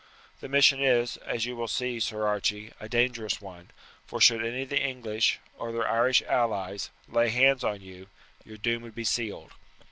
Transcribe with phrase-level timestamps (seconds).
[0.39, 3.69] The mission is, as you will see, Sir Archie, a dangerous one;
[4.07, 8.07] for should any of the English, or their Irish allies, lay hands on you,
[8.43, 9.51] your doom would be sealed.